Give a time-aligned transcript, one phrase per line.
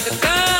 [0.00, 0.59] like a gun.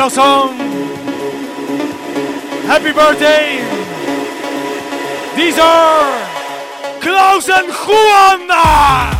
[0.00, 0.56] Final song.
[2.64, 3.60] Happy birthday.
[5.36, 9.19] These are Klaus and Juan.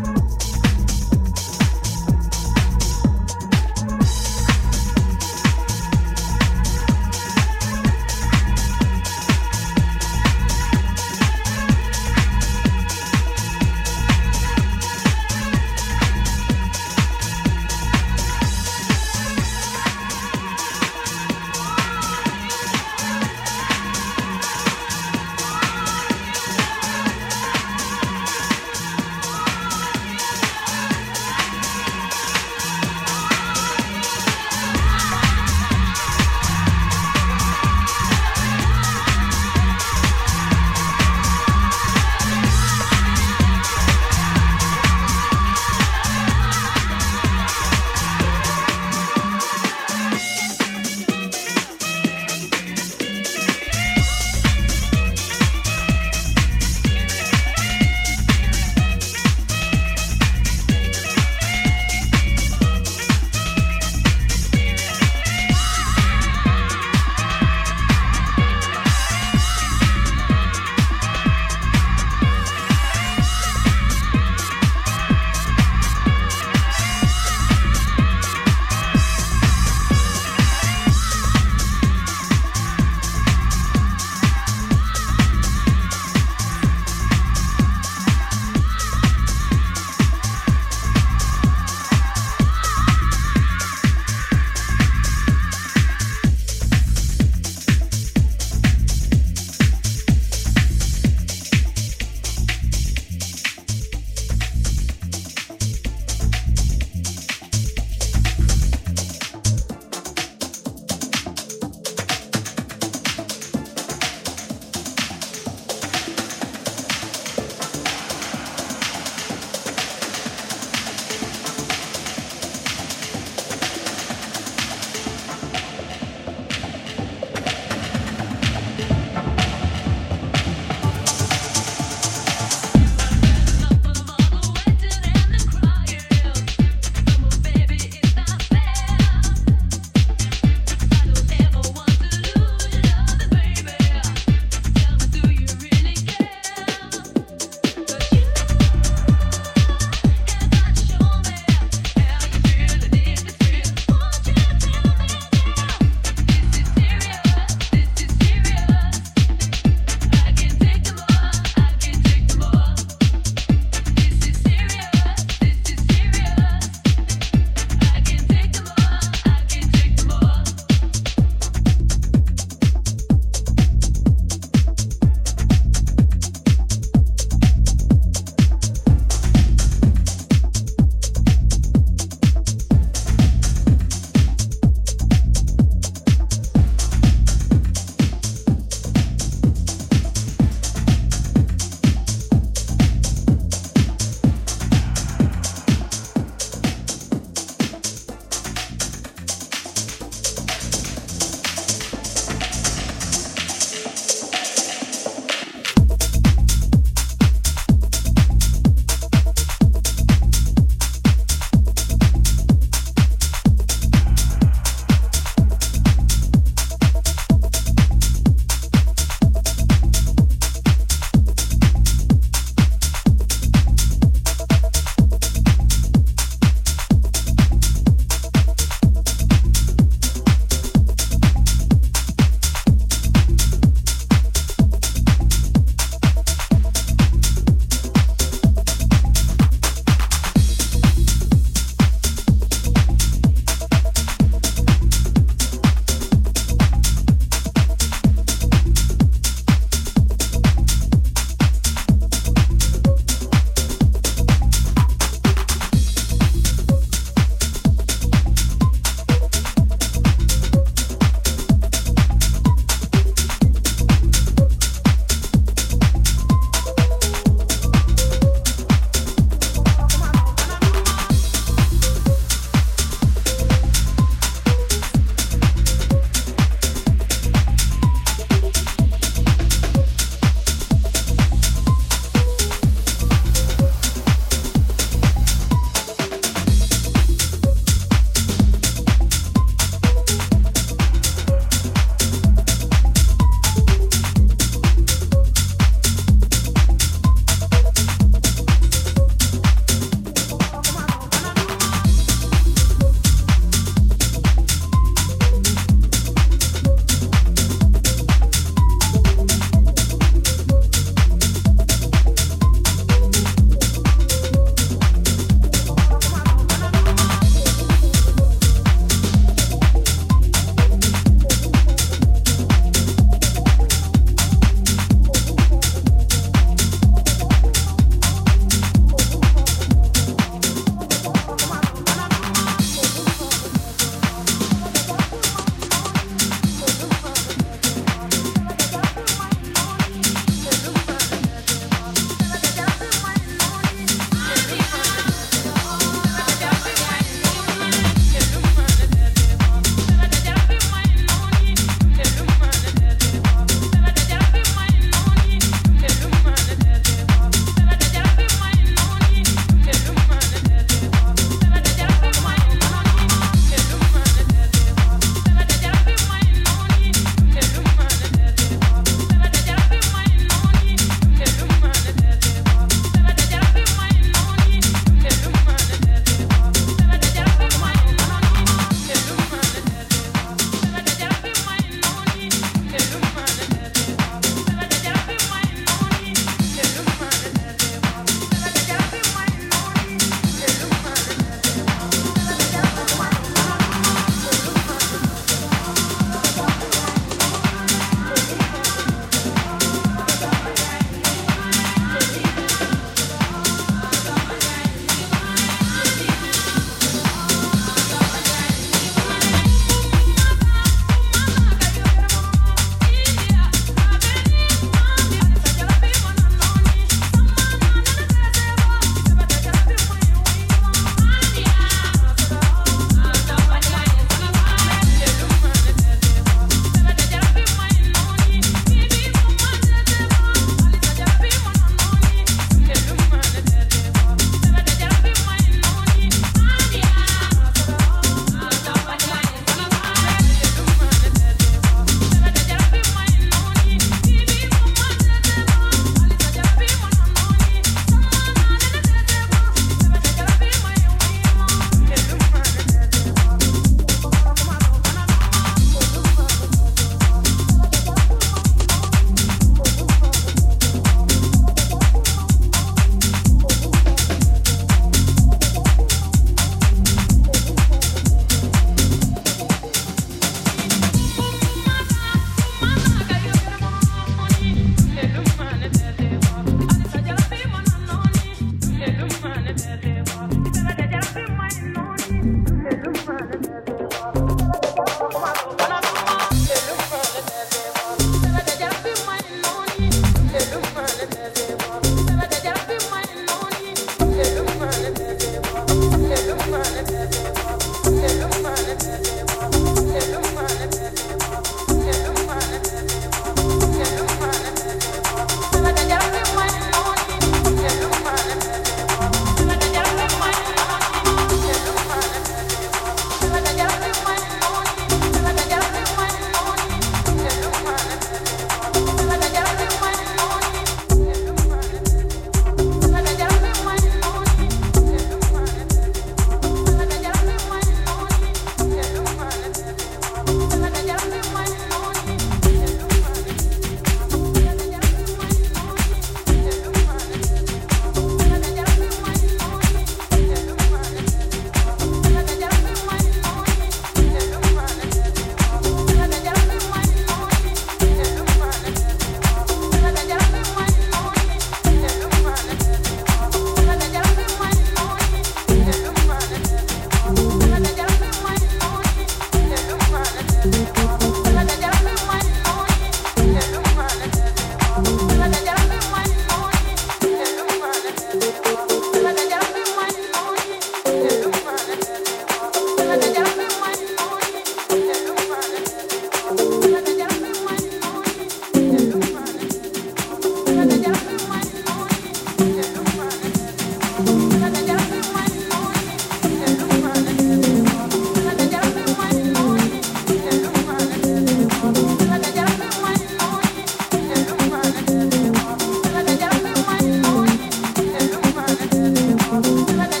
[599.51, 600.00] Bye.